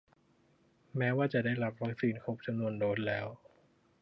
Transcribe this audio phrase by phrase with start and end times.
[0.97, 3.27] แม้ว่าจะได้รับวัคซีนครบจำนวนโดสแล้ว